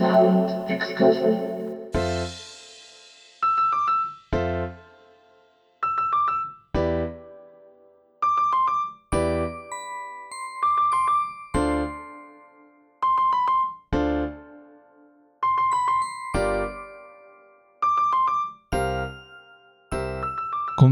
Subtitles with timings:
[0.00, 0.08] こん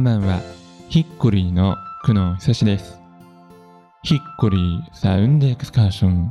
[0.05, 0.43] ばんは。
[0.91, 3.01] ヒッコリーの久野久志です。
[4.03, 6.31] ヒッコリーサウンドエクスカーション。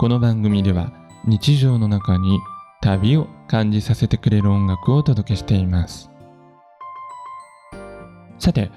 [0.00, 2.38] この番組では日常の中に
[2.80, 6.10] 旅を感じさせてくれる音楽をお届けしています。
[8.38, 8.70] さて、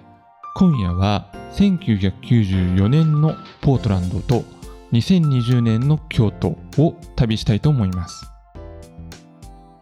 [0.56, 4.44] 今夜は1994年のポートランドと
[4.92, 8.32] 2020年の京都を旅したいと思います。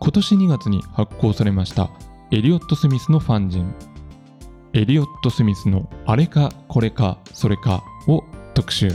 [0.02, 1.90] 今年2月に発行されました
[2.32, 3.76] エリオット・スミスのファンジン
[4.74, 8.92] エリオット・スミスのあれかこれかそれかを特集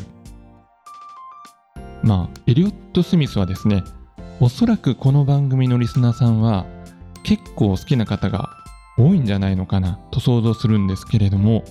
[2.05, 3.83] まあエリオット・スミスはですね
[4.41, 6.67] おそらくこの番組のリスナーさんは
[7.25, 8.51] 結構好きな方が
[8.99, 11.65] 多いんじゃないのかなと想像するんですけれども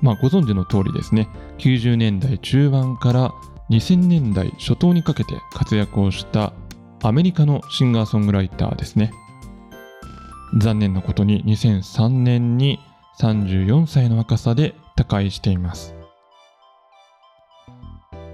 [0.00, 3.32] まあご存知の通りですね90年代中盤から
[3.70, 6.52] 2000年代初頭にかけて活躍をした
[7.02, 9.12] アメリカのシンガーソングライターですね。
[10.58, 12.80] 残念なことに2003年に
[13.20, 15.99] 34歳の若さで他界しています。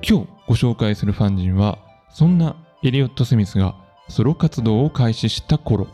[0.09, 2.55] 今日ご紹介するファンジンはそんな
[2.85, 3.75] エリオット・スミスが
[4.09, 5.89] ソロ活動を開始した頃。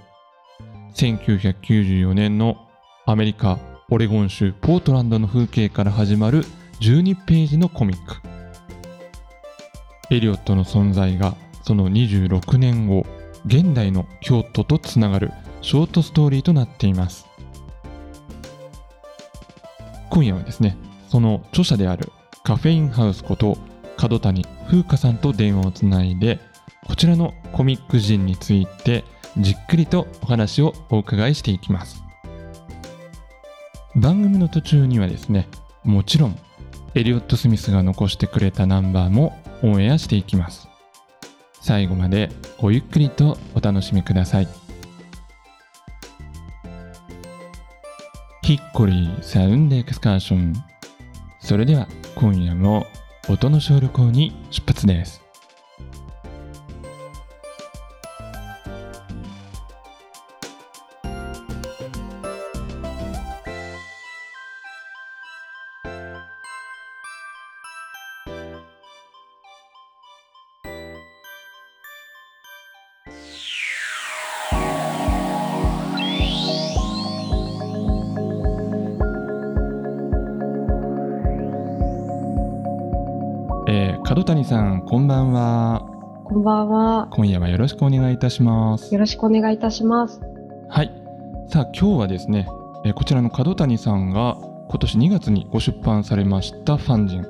[0.94, 2.68] 1994年の
[3.06, 6.44] アメリカオレゴン州ポートランドの風景から始まる
[6.82, 8.16] 12ページのコミック。
[10.10, 13.06] エリオットの存在がその26年後
[13.46, 17.26] 現代の京都とつながるショートストーリーとなっています。
[20.10, 20.76] 今夜はですね
[21.08, 22.12] その著者である
[22.44, 23.56] カフェインハウスこと
[24.02, 26.40] 角谷風花さんと電話をつないで
[26.88, 29.04] こちらのコミック人について
[29.38, 32.02] じっくりとお話をお伺いしていきます。
[33.94, 35.46] 番組の途中にはですね
[35.84, 36.36] もちろん
[36.96, 40.68] エリオット・スミスが残してくれたナンバーもオンエアしていきます。
[41.60, 44.48] 最後までごゆっくりとお楽しみください。
[48.42, 50.54] ヒッコリーサウンドエクスカーション。
[51.38, 51.86] それでは
[52.16, 52.84] 今夜も
[53.28, 55.21] 音の小旅行に出発です。
[84.04, 85.86] 角谷さんこんばんは
[86.24, 87.08] こんばんは。
[87.12, 90.20] 今夜はよろしくお願いいたしますよろしくお願いいたします。
[90.68, 90.90] はい
[91.48, 92.46] さあ今日はですね、
[92.84, 94.36] えーこちらの角谷さんが
[94.68, 97.26] 今年2月にご出版されましたファンジン、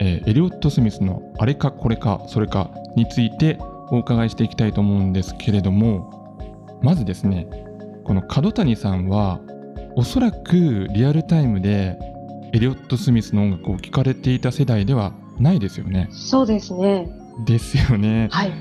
[0.00, 3.58] えーエリオット・スミスのあれかこれかそれかについて
[3.90, 6.10] お伺いしていきたいと思うんですけれども
[6.82, 7.46] まずですね
[8.04, 9.40] この角谷さんは
[9.96, 11.98] おそらくリアルタイムで
[12.52, 16.08] エリオット・スミスの音楽を聴かれていた世代ではないですよね。
[16.10, 17.08] そうですね。
[17.46, 18.28] ですよね。
[18.30, 18.52] はい。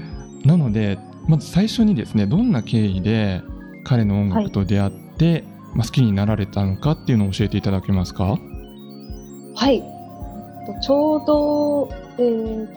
[0.46, 3.42] なのでまず最初にですねどんな経緯で
[3.84, 5.44] 彼の音楽と出会って、
[5.74, 8.38] まあ、好きになられたのかっていうのを教えていただけますか？
[9.56, 9.82] はい。
[9.82, 12.68] とちょうど、えー、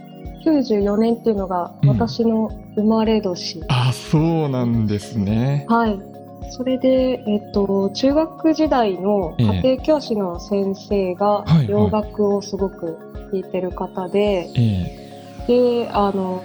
[0.44, 3.62] 94年っていうのがうん私の生まれ年。
[3.68, 5.66] あそうなんですね。
[5.68, 6.09] はい。
[6.50, 9.46] それで、えっ、と、中学時代のええ。
[9.46, 12.98] 家庭教師の先生が洋楽をすごく
[13.32, 16.42] 弾いてる方で、えで、あの、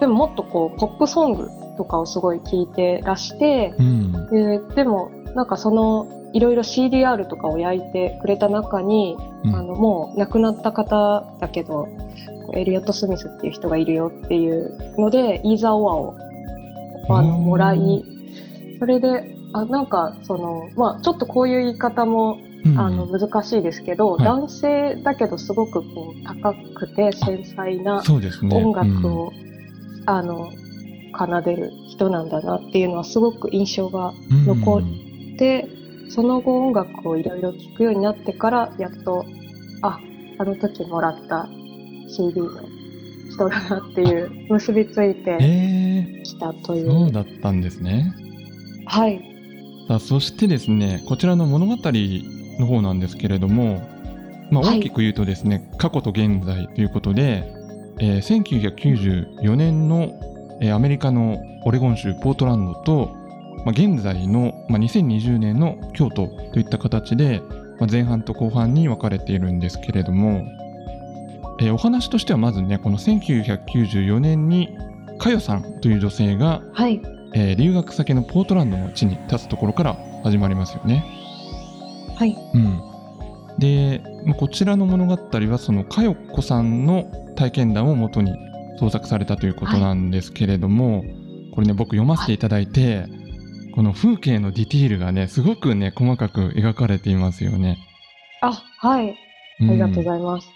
[0.00, 1.48] でももっとこう、ポップソング
[1.78, 4.12] とかをすごい聴いてらして、えうん。
[4.30, 9.54] ででもなんかそのいろいろ CDR とかを焼いてくれた中に、うん。
[9.54, 11.88] あのもう亡くなった方だけど
[12.54, 16.16] エリオット・スミスっていう人がいるよっていうのでイーザー・オアを
[17.08, 18.04] あのもらい
[18.78, 24.24] それであなんかその、まあ、ちょっとこういう言い方もうんあの難しいですけど、はい。
[24.24, 28.56] 男性だけどすごくこう高くて繊細なそうですね。
[28.56, 29.32] 音楽を、
[30.06, 30.50] あの
[31.16, 34.44] 奏でる人なんだなっていうのはすごく印象がうん。
[34.44, 35.68] 残うんで
[36.10, 39.24] その後音楽をいろいろ聴くようになってからやっと
[39.82, 40.00] あ
[40.38, 41.48] あの時もらった
[42.08, 42.50] CD の
[43.30, 48.12] 人だなっていう結びついてえきたといー、う、そうだったんですね。
[48.88, 49.22] はい
[49.88, 53.80] さあそしてですねこちらの物語の方なんですけれども、
[54.50, 57.44] まあ、はい大きく言うとですね、過去と現在ということで、
[58.00, 60.12] えー1994年の
[60.60, 63.14] えーアメリカのオレゴン州ポートランドと、
[63.64, 67.42] まあ、現在の、まあ、2020年の京都といった形で、
[67.78, 70.44] まあ、前半と後半に分かれているんですけれども、
[71.60, 74.76] えーお話としてはまずねこの1994年に
[75.18, 77.17] 佳代さんという女性が、はい。
[77.34, 81.04] えー留学先のポートランドの地に立つところから始まりますよね。
[82.16, 82.36] はい。
[82.54, 82.80] うん、
[83.58, 87.04] で、まあこちらの物語はその佳代子さんの
[87.36, 88.34] 体験談をもとに
[88.78, 91.04] 創作されたということなんですけれども、
[91.54, 93.06] これね僕読ませていただいて、
[93.74, 97.78] この風景のディティールがねすごくね細かく描かれていますよね。
[98.40, 99.10] あ、はい。
[99.10, 99.14] あ
[99.60, 100.48] うんりがとうございます。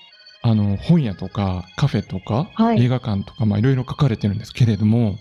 [0.44, 5.16] あの本屋とかカフェとか、はい映画館とかまあいろいろ書かれてるんですけれども、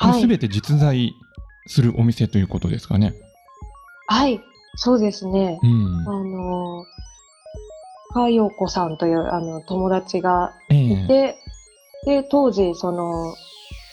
[0.00, 0.20] はい。
[0.26, 1.14] 全て実在
[1.66, 3.14] するお店ということですかね。
[4.06, 4.40] はい。
[4.76, 5.58] そうですね。
[5.62, 6.84] うんあの、
[8.14, 11.38] かよこさんというあの友達がえいえて、
[12.06, 13.34] で、当時、その、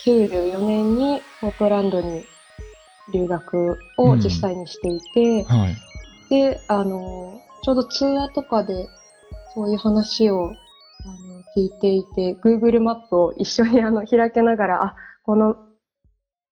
[0.06, 2.24] 94年にポートランドに
[3.12, 5.75] 留学を実際にしていて、はい
[6.30, 8.88] で、あの、ちょうど通話とかで
[9.54, 15.56] そういう話をあの聞いていて、Google マップを一緒にあの開けながら、あ、この、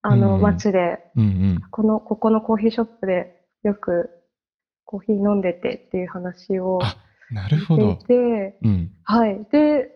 [0.06, 1.62] あのうん街で、うんうん。
[1.70, 4.10] この、ここのコーヒーショップでよく
[4.84, 6.96] コーヒー飲んでてっていう話をあ
[7.30, 7.96] なるほど。
[7.96, 8.92] て、うん。
[9.04, 9.46] はい。
[9.50, 9.90] で、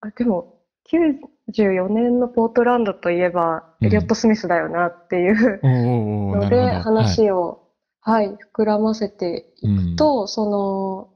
[0.00, 0.58] あでも、
[0.90, 3.86] 94年のポートランドといえば、うん。
[3.86, 6.72] エリオット・スミスだよなっていうので。
[6.72, 7.68] 話を、
[8.00, 11.08] はい、膨らませていくと、その、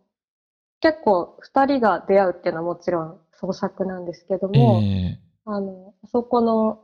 [0.80, 6.80] 結構二人が出会うっていうのはもちろん創作なんですけどはい、も、えあの、あそこの、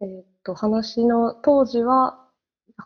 [0.00, 2.18] えーっと、話の当時は、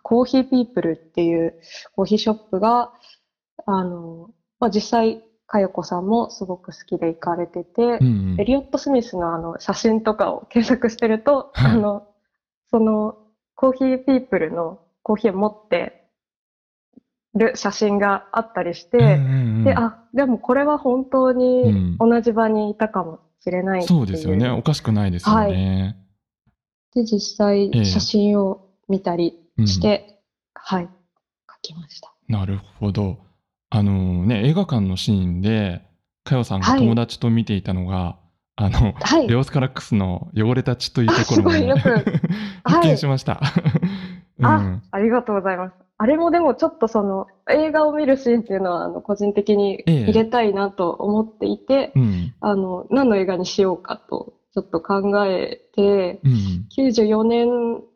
[0.03, 1.55] コーヒーピープルっていう
[1.95, 2.93] コーヒーショップが、
[3.67, 8.41] あの、まあ、実際、かよこさんもすごく好きで行かれてて、ーうんうん。
[8.41, 11.73] エリオット・スミスのあの写真とかを検索してると、はい。
[11.73, 12.07] あの、
[12.71, 13.17] その
[13.57, 16.05] コーヒーピープルのコーヒーを持って
[17.35, 19.19] る写真があったりして、うんうんう
[19.63, 19.65] ん。
[19.65, 21.37] で、あ、でもこれは本当うん。
[21.37, 24.49] に同じ場にいたかもしれないっていそうですよね。
[24.51, 25.97] おかしくないですよね。
[26.95, 30.21] で、実際ええ写真を見たりうんして、
[30.55, 30.89] はい、
[31.49, 32.13] 書きました。
[32.29, 33.19] なるほど。
[33.71, 35.83] あのね、映画館のシーンで、
[36.25, 38.17] かよさんがはい友達と見ていたのが、
[38.57, 41.81] あの、はいレオスカラックスの汚れた血というところも、あすごいよく
[42.65, 43.41] 発見しました。
[44.39, 45.75] うんあ、ありがとうございます。
[45.99, 52.35] あれもでもちょっとその映画を見るシーンっていうのはあの個人的にええ入れたいなと思っていて、うん。
[52.41, 56.67] あの、何の映画にしようかとちょっと考えて、うん。
[56.77, 57.49] 94年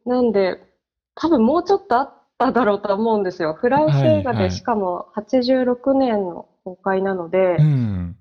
[0.06, 0.60] なんで、
[1.14, 3.54] 多分もうちょっとあっただろうとは思うんですよ。
[3.54, 8.16] フランス映画はいはいでしかも86年の公開なので、うん。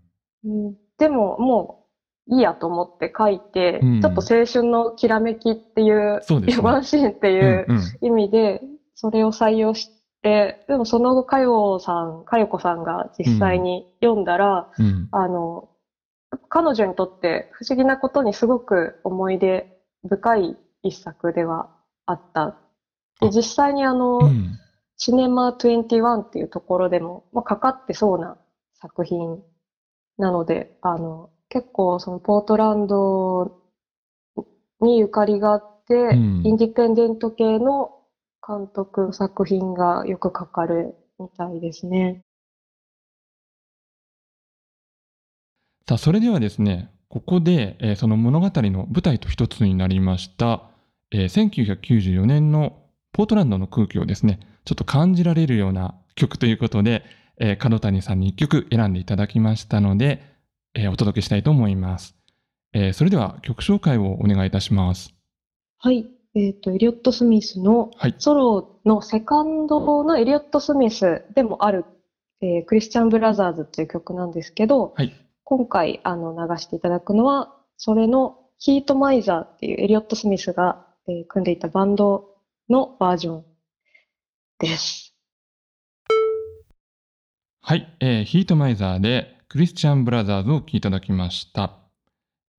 [0.45, 1.79] うんでもも
[2.27, 6.21] ういいやと思って書いて、うんちょっと青春のきらめきっていう、
[6.61, 7.67] ワンシーンっていう
[8.01, 8.61] 意味で、
[8.95, 9.89] それを採用し
[10.21, 15.09] て、でもその後、かよさん、かよこさんが実際に読んだら、うん。
[15.11, 15.67] あの、
[16.53, 19.75] 彼女にとって不思議なことにすごく思い出
[20.07, 21.71] 深い一作では
[22.05, 22.59] あった。
[23.19, 24.59] で、あ実際にあの、うん。
[24.95, 28.37] シネマ21っていうところでも、まあ、かかってそうな
[28.75, 29.41] 作品
[30.19, 33.59] なので、あの、結構そのポートランド
[34.79, 37.99] にゆかりがあって、うんインディペンデント系の
[38.47, 42.21] 監督の作品がよくかかるみたいですね。
[45.87, 50.63] さあ、それではですね、ここで、えーその物語の舞台と一つになりました、
[51.11, 52.79] えー1994年の
[53.11, 57.03] ポートランドの空気をですね、ちょっと感じられるような曲ということで、
[57.37, 60.23] えー角谷さんに一曲選んでいただきましたので、
[60.73, 62.15] えーお届けしたいと思います。
[62.73, 65.13] えーそれでは曲紹介をお願いいたします。
[65.79, 66.07] はい。
[66.35, 68.15] えっと、エリオット・スミスのはい。
[68.17, 71.85] ソロのセカンドのエリオット・スミスでもある、
[72.41, 75.13] えークリスチャン・ブラザーズっていう曲なんですけど、はい。
[75.55, 82.31] 今回あの流していただくのは、それのヒートマイザーっていうエリオット・スミスが、えー組んでいたバンド
[82.69, 83.45] のバージョン
[84.57, 85.13] です。
[87.61, 91.77] はい、えーヒートマイザーでクリスチャン・ブラザーズを聴いていただきました。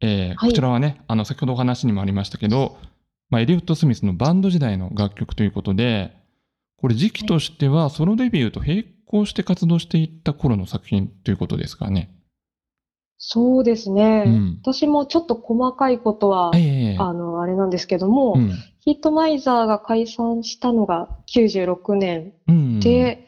[0.00, 2.78] えーはいこちらはね、あの先ほどお話にもありましたけど、
[3.28, 6.12] まあ、エリオット・スミスのバンド時代の楽曲ということで、
[6.76, 12.14] これ時期としてはソロデビューと並行して活動していった頃の作品ということですかね。
[13.26, 14.24] そうですね。
[14.26, 18.50] うん私もちょっと細かいことは、ええあの、あれなんですけども、うん
[18.80, 23.18] ヒートマイザーが解散したのが96年うん、で、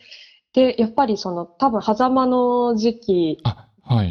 [0.53, 3.39] で、やっぱりその多分狭間の時期。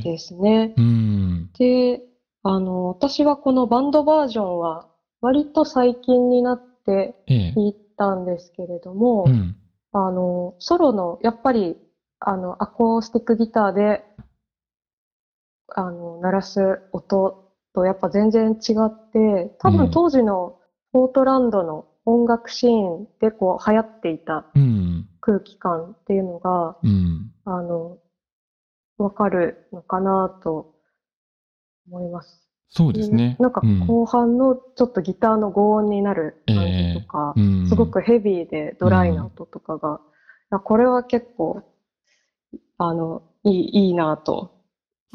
[0.03, 0.71] ですね。
[0.77, 1.49] うん。
[1.57, 2.01] で、
[2.43, 4.87] あの、私はこのバンドバージョンは
[5.21, 7.53] 割と最近になってええ。
[7.55, 9.55] 聞いたんですけれども、うん。
[9.91, 11.77] あの、ソロの、やっぱり、
[12.19, 14.03] あの、アコースティックギターで、
[15.69, 17.35] あの、鳴らす音
[17.73, 20.53] とやっぱ全然違って、多うん分当時の
[20.91, 25.05] ポートランドの音楽シーンでこう流行っていたうん。
[25.21, 27.31] 空気感っていうのが、うん。
[27.45, 27.97] あの、
[28.97, 30.67] わかるのかなと
[31.89, 32.41] 思います。
[32.69, 33.37] そうですね。
[33.39, 41.61] なんかうん後半のちょっとギターの強音になる感じとか、うんすごくヘビーでドライな音とかが、いやこれは結構、
[42.77, 44.51] あの、いい、いいなと、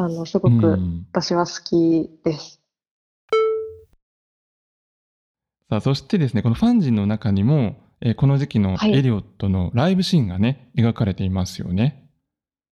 [0.02, 2.60] あの、すごうくん私は好きです。
[5.68, 12.10] さあ、そしてですね、このファンジンの中にも、えーこの時期のはいエリオットのライブシーンがね、描かれていますよね。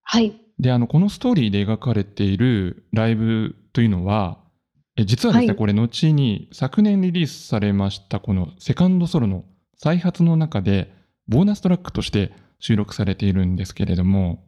[0.02, 0.40] はい。
[0.58, 4.38] で、あの、このストーリーで描かれているライブというのは、
[4.97, 9.44] え実はですね、はいこれ後に昨年リリースされましたこのセカンドソロの
[9.76, 10.92] 再発の中で
[11.28, 14.47] ボーナストラックとして収録されているんですけれども、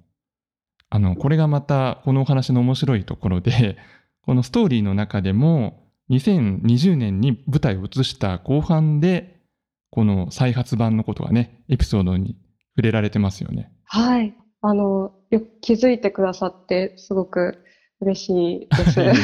[0.90, 3.78] あの、これがまたこのお話の面白いところで、
[4.22, 9.40] このストーリーの中でも2020年に舞台を移した後半で、
[9.90, 12.36] この再発版のことがね、エピソードに
[12.76, 13.72] 触れられてますよね。
[13.84, 14.34] はい。
[14.62, 17.64] あの、よく気づいてくださって、すごく
[18.00, 19.00] 嬉しいです。
[19.00, 19.16] はい。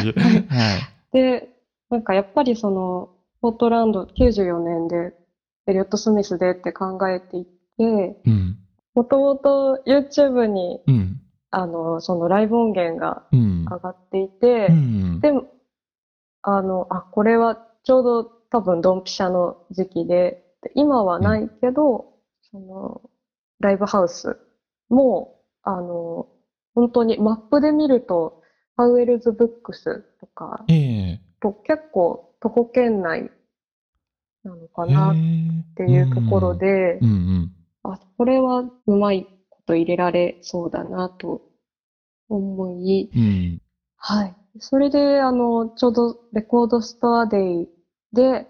[1.13, 1.49] で、
[1.91, 5.15] なんかやっぱりその、ポートランド94年で、
[5.69, 7.51] エリオット・スミスでって考えていて、
[8.25, 8.59] うん。
[8.95, 11.21] もともと YouTube に、うん。
[11.51, 13.65] あの、そのライブ音源がうん。
[13.69, 15.21] 上がっていてう、ん。
[15.21, 15.45] でも、
[16.43, 22.07] あの、あ、これはちょうど多分ドンピシャの時期で、で今はないけど、
[22.43, 23.01] その、
[23.61, 24.39] ライブハウス
[24.89, 26.29] も、あの、
[26.75, 28.35] 本当にマップで見ると、
[28.77, 33.31] パウエルズブックスとかええと結構徒歩圏内
[34.45, 39.31] なのかなっっていうところ、でう、んうんあ、これはうまいこ
[39.67, 41.43] と入れられそうだなと
[42.29, 43.61] 思い、うん
[44.09, 44.37] はい。
[44.61, 47.69] それで、あの、ちょうどレコードストアデイ
[48.13, 48.47] で、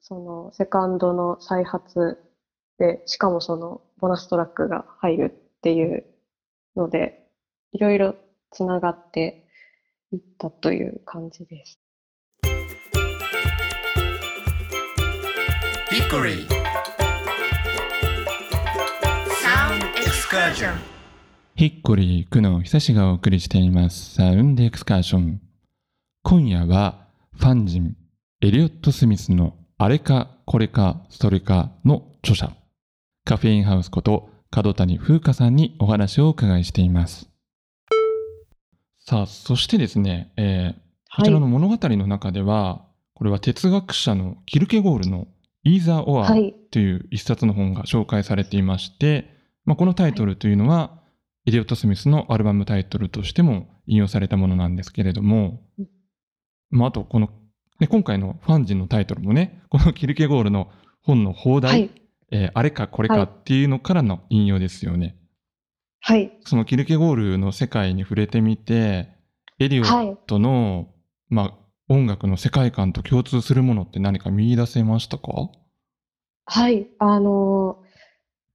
[0.00, 2.18] その、セカンドの再発
[2.78, 5.24] で、しかもその、ボーナストラックが入る
[5.58, 6.04] っていう
[6.76, 7.26] ので、
[7.72, 8.14] いろいろ
[8.52, 9.48] つながって
[10.12, 11.80] いったという感じです。
[20.34, 20.74] Hickory Sound Excursion
[21.54, 24.16] ヒッコリー久野久志がお送りしています。
[24.16, 25.40] サウンドエクスカーション。
[26.24, 27.96] 今夜はファンジン
[28.40, 32.52] エリオット・スミスのあれかこれかそれかの著者。
[33.24, 37.30] カフェインハウスこと角谷風花さんにお話をお伺いしています。
[38.98, 40.84] さあそしてですね、えー
[41.16, 45.28] こちらの物語の中では、これは哲学者のキルケゴールの
[45.62, 46.56] 「イーザー・オア」はい。
[46.72, 49.33] という一冊の本が紹介されていまして、
[49.64, 51.02] まあ、このタイトルというのは、
[51.46, 55.86] エリオット・スミスのアルバムタイトルとしても引用されたものなんですけれども、うん
[56.70, 57.28] まあ、あとこの、
[57.80, 60.70] ね、今回のファンジンのタイトルもねこのキルケゴールの
[61.02, 61.90] 本の放題、はい。
[62.32, 65.16] えーあれかこれかっていうのからの引用ですよね。
[66.00, 66.32] はい。
[66.46, 69.08] そのキルケゴールの世界に触れてみて
[69.58, 70.16] エリオッはい。
[70.26, 70.88] トの、
[71.28, 71.54] まあ、
[71.88, 75.50] 音楽の世界観と共通するものって何か見出せましたか？
[76.46, 76.88] はい。
[76.98, 77.83] あの、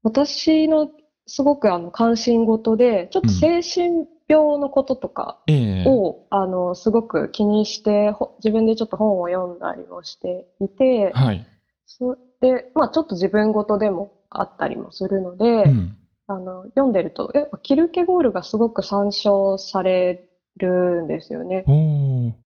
[0.04, 0.90] 私の
[1.28, 11.46] すごくあの関心事で、ちょっと精神病のこととかええを、あの、すごく気にして、ほ自分でちょっと本を読んだりもしていて、はい。
[11.86, 15.96] そで、まあちょっと自分事でもあったりもするので、うん
[16.28, 21.66] あの、読んでると、やっぱキルケゴールがすごく参照されるんですよね。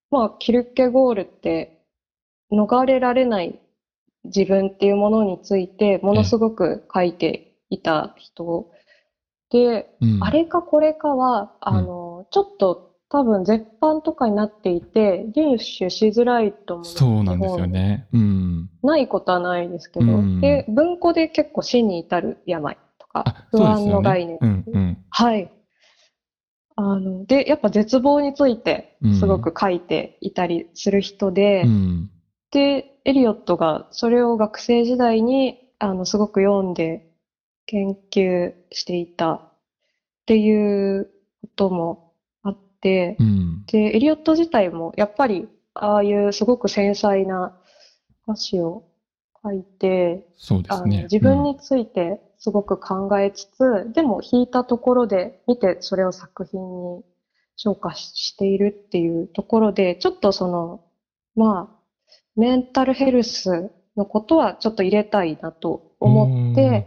[0.10, 1.86] まあ、キルケゴールって
[2.50, 3.60] 逃れられない
[4.26, 8.68] 自分っていうものについてものすごく書いていた人
[9.50, 18.08] で、うんあれかこれかは、あの、ちょっと多分絶版とかになっていて、入手しづらいと思うそうなんですよね。
[18.12, 18.70] うん。
[18.82, 23.88] ないことはないですけど、うんで、文庫で結構死に至る病とかあ、、不安。
[23.88, 24.98] の概念うんうん。
[25.10, 25.52] はい。
[26.76, 32.10] あの、で、やっぱ絶望についてうんすごく書いていたりする人で、うん。
[32.52, 37.10] で、エリオットがそれを学生時代に、あの、すごく読んで
[37.66, 39.52] 研究していたっ
[40.26, 43.66] ていうこともあって、うん。
[43.66, 47.58] で、エリオット自体もやっぱり、ああいうすごく繊細な
[48.28, 48.86] 歌詞を
[49.44, 51.04] 書いて、そうですね。
[51.04, 57.04] 自分についてすごく考えつつ、でも弾いたところで見てそれを作品に
[57.56, 60.82] 昇華ししているっていうところで、ちょっとその、
[61.36, 61.83] まあ、
[62.36, 66.86] メンタルヘルスのことはちょっと入れたいなと思って。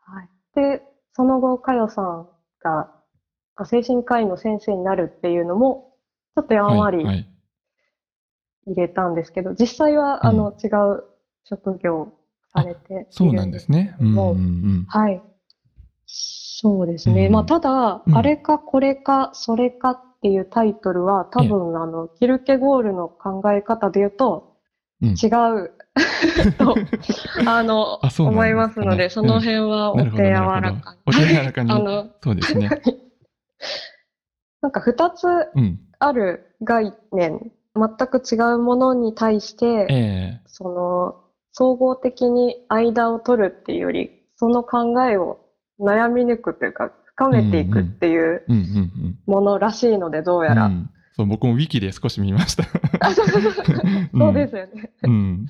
[0.00, 0.28] はい。
[0.54, 0.82] で、
[1.14, 2.26] その後、かよさん
[2.62, 2.88] が
[3.56, 5.82] あ精神科医の先生になるっていうのも、
[6.34, 7.28] ちょっとやんわりはい、はい。
[8.66, 11.04] 入れたんですけど、実際は、あうんの、違う
[11.44, 12.12] 職業を
[12.52, 13.94] されてそうなんですね。
[14.00, 14.84] うんうんもううん。
[14.88, 15.22] はい。
[16.06, 17.26] そうですね。
[17.26, 24.52] うんまあ、ただ、うんあれかこれかそれかっていうタイトルは、多分、あの、キルケゴールの考え方で言うと、
[25.02, 25.72] うん違う
[26.58, 26.76] と、
[27.44, 30.76] あの、あ思いますので、その辺はお手柔らかに。。
[31.06, 31.84] お手柔らかあに。
[31.84, 32.70] の、そうですね。
[34.62, 35.26] なんか二つ
[35.56, 35.80] うん。
[35.98, 41.16] ある概念、全く違うものに対して、ええその、
[41.52, 45.38] 総合的に間を取るっていうより、その考えを
[45.80, 48.44] 悩み抜くというか、深めていくっていう。
[49.26, 50.66] ものらしいので、どうやら。
[50.66, 52.64] うんそう、僕もウィキで少し見ました。
[53.00, 54.92] あ そうですよね。
[55.02, 55.46] うん。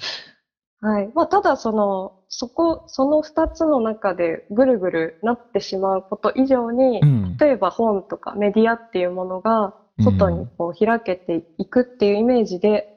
[0.80, 1.12] はい。
[1.14, 7.36] まあ、ただ、その、そこ、その二つの中でぐるぐるなってしまうこと以上にう、ん。
[7.36, 12.88] 例えば本とかメディアっていうものが外にこう開けていくっていうイメージで、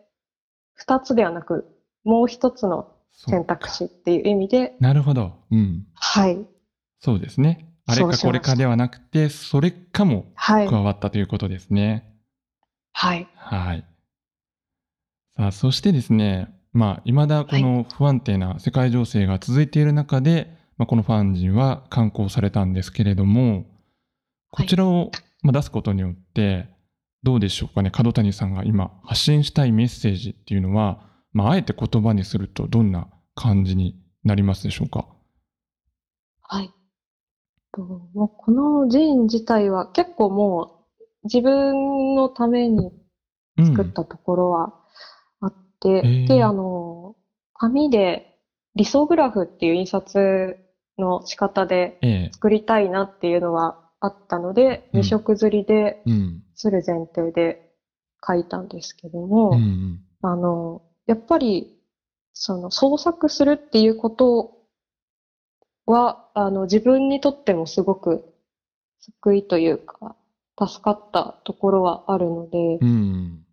[0.74, 1.68] 二つではなく、
[2.04, 5.34] もう一つの選択肢っていう意味で、なるほど。
[5.52, 5.86] うん。
[5.94, 6.46] はい。
[7.06, 7.72] そうですね。
[7.86, 10.68] あれかこれかではなくて、それかもはい。
[10.68, 12.12] 加わったということですね。
[12.94, 13.28] はい。
[13.36, 13.86] はい。
[15.38, 23.66] さあ、そしてですね、まあ、未だこの不安定な世界情勢が続いている中で、まあ、このファンジンは刊行されたんですけれども、
[24.50, 25.12] こちらを
[25.44, 26.68] まあ出すことによって、
[27.22, 35.06] どうでしょうかね、角谷さんが今発信したいメッセージっていうのは、まあ、あえて言葉にするとどんな感じになりますでしょうか？
[36.42, 36.72] はい。
[37.76, 37.82] と
[38.14, 42.92] もうこのジーン自体は結構もう自分のために
[43.58, 44.74] うん作ったところは
[45.42, 47.16] あって、へーで、あの、
[47.54, 48.26] 紙で
[48.76, 50.58] 理想グラフっていう印刷
[50.98, 52.30] の仕方でええ。
[52.34, 56.42] 作りたいなっていうのはあったので、うん二色刷りでうん。
[56.54, 57.60] する前提で
[58.26, 60.00] 書いたんですけども、うんうん。
[60.22, 61.68] あの、やっぱり、
[62.34, 64.52] その創作するっていうこと
[65.86, 68.24] は、あの、自分にとってもすごく
[69.00, 70.16] 救いというか、
[70.60, 73.46] 助かったところはあるので、うん。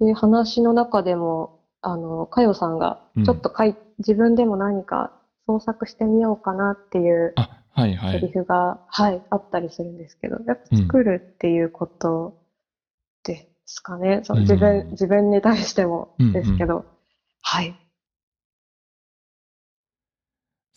[0.00, 5.10] で、話の中でも、あの、かよさんがうん、ちょっと書い、自分でも何か
[5.46, 8.30] 創作してみようかなっていうあ、はいはセリい。
[8.30, 12.34] フが、はい、あったりするんですけど、やっぱうん作るっていうこと
[13.24, 14.20] ですかね。
[14.24, 16.84] そのうん自分、自分に対してもうんうんですけど、
[17.42, 17.74] はい。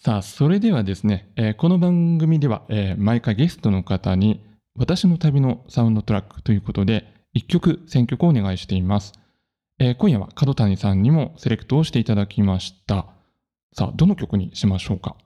[0.01, 4.41] さあ、それではですね、えーこの番組では、えー毎回ゲストの方に
[4.77, 9.11] 私の旅のサウンドトラックということで、一曲選曲をお願いしています。
[9.77, 13.07] えー今夜は角谷さんにもセレクトをしていただきました。
[13.73, 15.17] さあ、どの曲にしましょうか？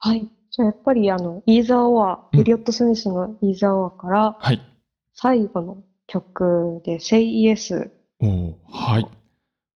[0.00, 0.28] はい。
[0.50, 4.60] じゃあやっぱりあの、イーザーオア、うんエリオット・スミスのイーザーオアからはい。
[5.14, 7.92] 最後の曲で Say Yes。
[8.18, 9.06] おーはい。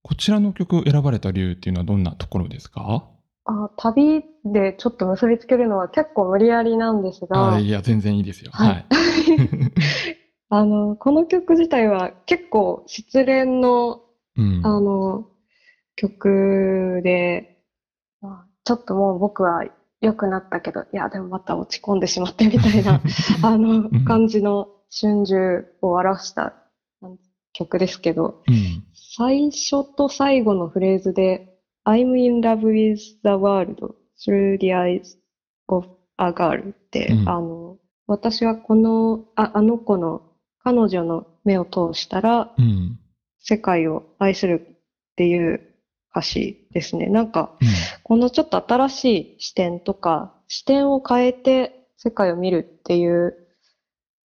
[0.02, 3.08] こちらの曲を選ばれた理由っていうのはどんなところですか？
[3.46, 8.50] あ、旅でちょっと結びつけるのは結構無理やりなんですが、あいや、全然いいですよ。
[8.52, 8.86] はいはい。
[10.48, 14.00] あの、この曲自体は結構失恋の
[14.36, 14.60] うん。
[14.64, 15.24] あの、
[15.96, 17.56] 曲で、
[18.20, 19.64] まあちょっともう僕は
[20.00, 23.00] 良くなったけど、いや、でもまた落ち込んでしまってみたいな、
[23.42, 25.34] あのうん、感じの春秋
[25.80, 26.54] を表した
[27.02, 27.18] うん
[27.52, 28.84] 曲ですけど、うん。
[28.92, 31.55] 最初と最後のフレーズで、
[31.86, 35.16] I'm in love with the world through the eyes
[35.68, 35.86] of
[36.18, 40.22] a girl って、うんあの、私はこの、あ、あの子の、
[40.58, 42.98] 彼女の目を通したら、うん。
[43.38, 44.66] 世界を愛する
[45.12, 45.60] っていう
[46.10, 47.06] 歌詞ですね。
[47.06, 47.68] なんか、うん
[48.02, 53.36] このちょっと新しい視点とか、視点を変えて世界を見るっていう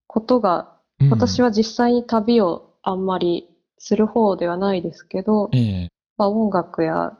[0.07, 3.47] ことが、うん私は実際に旅をあんまり
[3.79, 7.17] する方ではないですけど、ええまあ、音楽や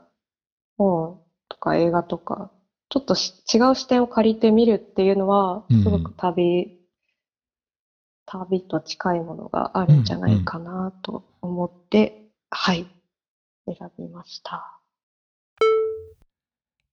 [0.82, 2.52] 本とか映画とか、
[2.90, 6.80] ちょっとし違う視点を借りてみるっていうのはうん、すごく旅、
[8.26, 12.88] 旅と近いものがあるんじゃないかなと思って、はい、
[13.66, 14.80] 選びました。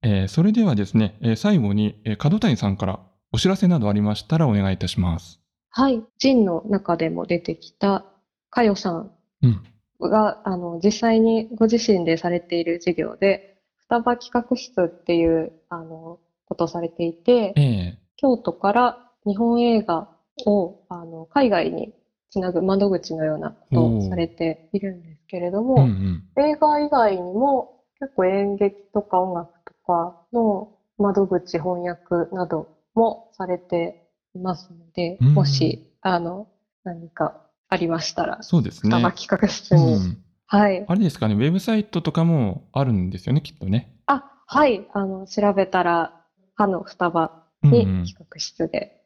[0.03, 3.01] えーそれではですね、えー最後に、えー角谷さんから
[3.33, 5.41] お知らせなどありましたらお願いいたします。
[5.71, 8.05] はい、ジンの中でも出てきた、
[8.51, 9.11] かよさん
[9.43, 9.63] うん。
[10.01, 13.58] が、あの、実際にご自身でされている授業で、
[13.89, 20.09] 双葉企画室っていう、あの、ことをされていて、ええ京都から日本映画
[20.45, 21.93] をあの海外に
[22.31, 26.25] つなぐ窓口のようなことをされているんですけれどうんも、うん。
[26.37, 27.69] 映画以外にも
[28.01, 33.95] 結構演劇とか音楽とかの窓口翻訳などもされて
[34.35, 36.49] いますので、うんもし、あの、
[36.85, 37.35] 何か
[37.69, 38.91] ありましたら、そうですね。
[38.91, 40.19] 企画室に、うん。
[40.49, 40.85] はい。
[40.87, 43.95] あれですかね、ウェブサイトとかもあるんですよね、きっとね。
[44.07, 44.89] あ、はい。
[44.95, 49.01] あの、調べたら、歯の双葉にうんうん企画室で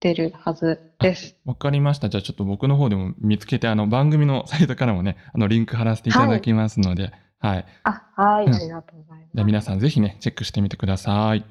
[0.00, 1.36] 出るはずです。
[1.46, 2.10] わかりました。
[2.10, 7.66] じゃあちょっと僕の方でも見つけて、あの番組のサイトからもね、あのリンク貼らせていただきますので、はい。
[7.84, 8.46] あ、はい。
[8.46, 9.46] うんありがとうございじゃあます。
[9.46, 11.44] 皆さんぜひね、チェックしてみてください。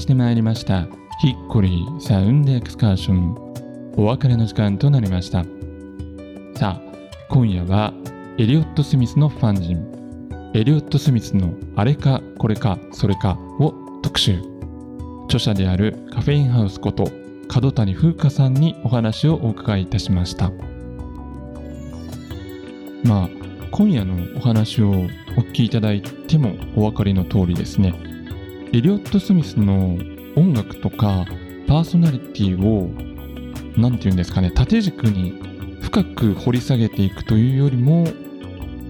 [0.00, 0.86] してまいりました。
[1.20, 3.94] ヒッコリーサウンドエクスカーション。
[3.96, 5.44] お別れの時間となりました。
[6.56, 6.82] さあ
[7.28, 7.92] 今夜は
[8.38, 14.40] エリオット・スミスのファン人エリオット・スミスのあれかこれかそれかを特集。
[15.26, 17.08] 著者であるカフェインハウスこと
[17.46, 20.50] 角谷風花さんにお話をお伺いいたしました。
[23.04, 23.28] まあ
[23.70, 24.92] 今夜のお話をお
[25.42, 28.09] 聞きいただいてもお分かりの通りですね。
[28.72, 29.98] エリオット・スミスの
[30.36, 31.26] 音楽とか
[31.66, 32.88] パーソナリティを
[33.76, 38.04] 何て言うんですかね縦軸に深く掘り下げていくというよりも、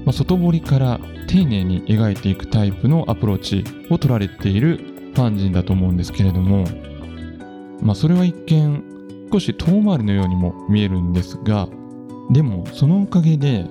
[0.04, 4.76] まあ外堀から丁寧に描いていくタイプのアプローチを取られている
[5.14, 6.64] ファン人だと思うんですけれども、
[7.80, 8.84] まあ、それは一見
[9.32, 11.68] 少し遠回りのようにも見えるんですが
[12.30, 13.64] でもそのおかげで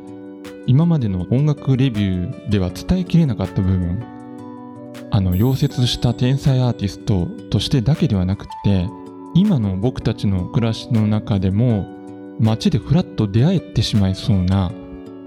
[0.65, 4.18] 今までの音楽レビューでは伝えきれなかった部分
[5.11, 8.87] あの溶接した天才アーティストとしてだけではなくて
[9.33, 11.87] 今の僕たちの暮らしの中でも
[12.39, 14.71] 街でふらっと出会えてしまいそうな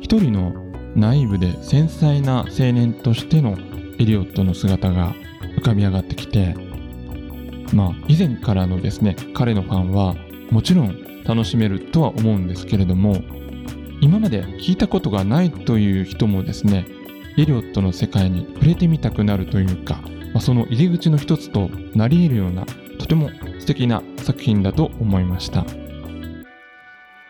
[0.01, 0.53] 一人の
[0.95, 3.57] ナイーブで繊細な青年としての
[3.99, 5.15] エリオットの姿が
[5.59, 6.55] 浮かび上がってきて
[7.73, 10.15] まあ以前からのですね彼のファンは
[10.51, 13.23] もちろん楽しめるとは思うんですけれども
[14.01, 16.87] 今まで聞いたことがないという人もですね
[17.39, 20.01] エリオットの世界に触れてみたくなるというか、
[20.33, 22.67] まあ、その入り口の一つとなり得るような
[22.99, 25.65] とても素敵な作品だと思いました。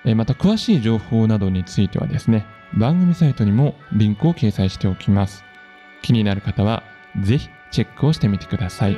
[0.05, 2.45] えまた詳しい情報などについてはですね
[2.77, 5.45] 番組サイトにもリンクを掲載しておきます。
[6.03, 6.83] 気になる方は
[7.21, 8.97] ぜひチェックをしてみてください。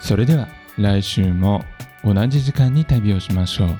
[0.00, 1.64] それでは来週も
[2.04, 3.78] 同じ時間に旅をしましょう。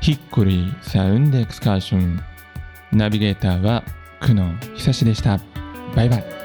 [0.00, 2.35] ヒッコリーサウンドエクスカーション。
[2.92, 3.84] ナビゲーターは
[4.20, 5.40] 久野久志でした。
[5.94, 6.35] バイバイ。